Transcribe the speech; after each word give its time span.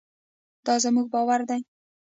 دا 0.65 0.73
زموږ 0.83 1.07
باور 1.13 1.41
دی. 1.49 1.61